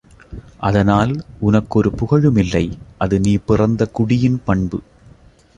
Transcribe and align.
அதனால் 0.59 1.11
உனக்கொரு 1.41 1.89
புகழுமில்லை 1.91 2.63
அது 2.97 3.19
நீ 3.19 3.37
பிறந்த 3.45 3.89
குடியின் 3.93 4.41
பண்பு. 4.45 4.79